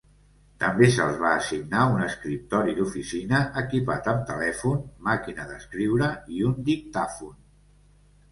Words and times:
També 0.61 0.85
se'ls 0.93 1.17
va 1.23 1.31
assignar 1.39 1.81
un 1.97 2.05
escriptori 2.05 2.73
d'oficina 2.79 3.41
equipat 3.61 4.09
amb 4.13 4.25
telèfon, 4.31 4.79
màquina 5.09 5.45
d'escriure 5.51 6.09
i 6.39 6.43
un 6.53 6.57
dictàfon. 6.71 7.37